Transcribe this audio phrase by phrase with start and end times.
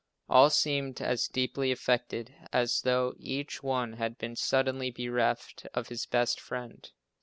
[0.27, 6.07] All seemed as deeply affected as though each one had been suddenly bereft of his
[6.07, 6.91] best friend.